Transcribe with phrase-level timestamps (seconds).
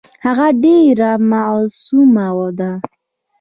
[0.25, 2.71] هغه ډېره معصومه ده.